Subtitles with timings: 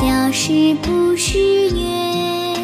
[0.00, 1.38] 小时不识
[1.68, 2.56] 月，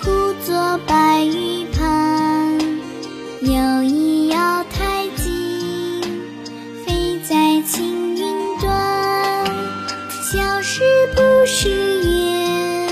[0.00, 2.56] 呼作白玉盘。
[3.40, 6.00] 又疑瑶台镜，
[6.86, 8.20] 飞在青云
[8.60, 9.44] 端。
[10.22, 10.82] 小时
[11.16, 12.86] 不识月，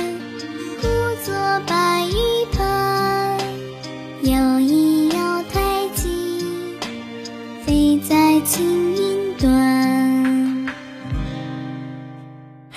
[0.82, 0.88] 呼
[1.24, 1.32] 作
[1.64, 3.38] 白玉盘。
[4.22, 6.10] 又疑瑶台镜，
[7.64, 8.89] 飞在青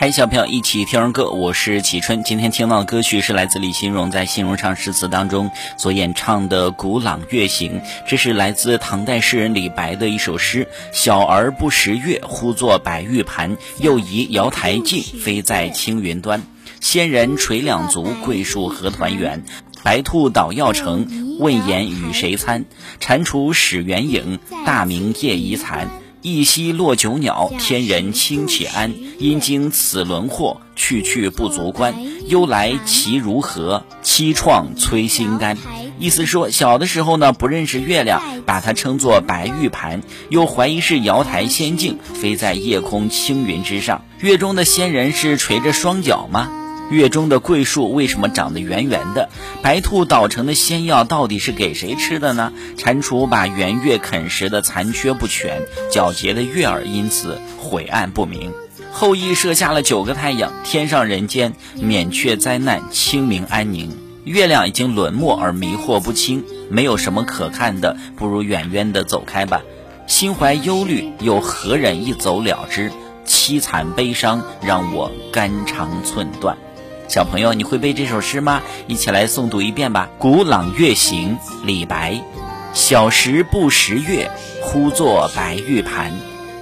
[0.04, 2.24] 嗨，小朋友，一起听儿歌，我是启春。
[2.24, 13.56] 今天听到的歌曲是来自李新荣在《新荣唱诗词》当中所演唱的《古朗月行》，这是来自唐代诗人李白的一首诗：“小儿不识月，呼作白玉盘。
[13.80, 16.44] 又疑瑶台镜，飞在青云端。
[16.82, 19.46] 仙人垂两足，桂树何团圆。
[19.84, 22.66] 白兔捣药成，问言与谁餐？
[23.00, 25.90] 蟾蜍始圆影，大明夜已残。”
[26.24, 28.94] 一夕落九鸟，天人清且安。
[29.20, 31.94] 因经此轮祸，去去不足观。
[32.28, 33.84] 忧来其如何？
[34.02, 35.58] 凄怆摧心肝。
[36.00, 44.06] 意思说，小的时候呢，不认识月亮，把它称作白玉盘，又怀疑是瑶台仙境，飞在夜空青云之上。
[44.20, 46.63] 月中的仙人是垂着双脚吗？
[46.92, 49.30] 月中的桂树为什么长得圆圆的？
[49.62, 52.52] 白兔捣成的仙药到底是给谁吃的呢？
[52.78, 55.62] 蟾蜍把圆月啃食的残缺不全，
[55.92, 58.52] 皎洁的月儿因此晦暗不明。
[58.92, 63.98] 后羿射下了九个太阳，天上人间免却灾难，清明安宁。
[64.24, 69.62] 月亮已经沦没而迷惑不清，没有什么可看的，不如远远的走开吧。
[70.06, 72.92] 心怀忧虑，又何忍一走了之？
[73.26, 76.58] 凄惨悲伤，让我肝肠寸断。
[77.14, 78.64] 小朋友，你会背这首诗吗？
[78.88, 80.10] 一起来诵读一遍吧。
[80.20, 82.20] 《古朗月行》李白：
[82.74, 84.32] 小时不识月，
[84.64, 86.12] 呼作白玉盘。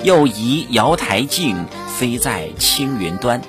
[0.03, 3.41] 又疑瑶台镜，飞在青云端。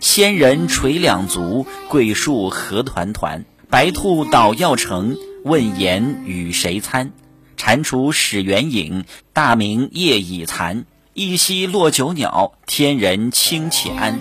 [0.00, 3.44] 仙人垂两足，桂树何团团。
[3.70, 7.12] 白兔捣药成，问言与谁餐？
[7.56, 10.86] 蟾蜍始圆影，大明夜已残。
[11.18, 14.20] 一夕落九鸟，天人清且安。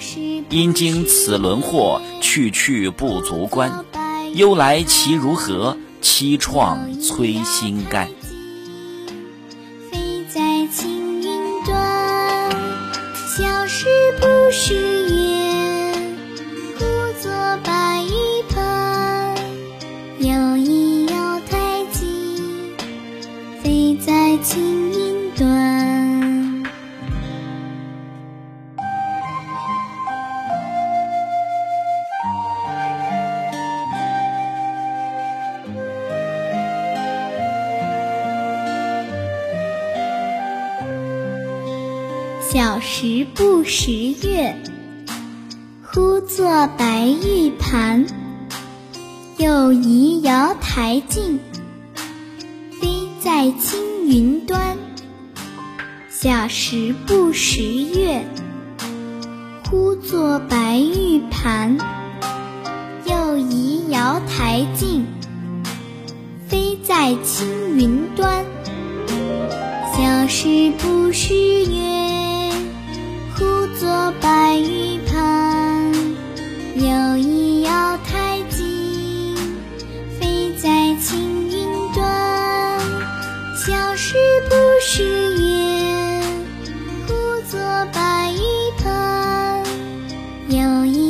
[0.50, 3.85] 因经此轮祸，去去不足观。
[4.34, 5.78] 忧来其如何？
[6.02, 8.07] 凄怆摧心肝。
[9.91, 10.41] 飞在
[10.74, 12.50] 青云端，
[13.38, 13.86] 小时
[14.19, 14.74] 不识
[42.50, 44.56] 小时不识月，
[45.84, 48.06] 呼作白玉盘。
[49.35, 51.41] 又疑瑶台镜，
[52.80, 52.88] 飞
[53.19, 54.78] 在青云端。
[56.09, 58.25] 小时不识月，
[59.69, 61.78] 呼作白玉盘。
[63.06, 65.06] 又疑瑶台镜，
[66.47, 68.46] 飞在青云端。
[69.97, 72.06] 小时不识月，
[90.50, 91.06] 有一。